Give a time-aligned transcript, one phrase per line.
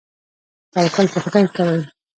[0.73, 1.81] توکل په خدای کوئ؟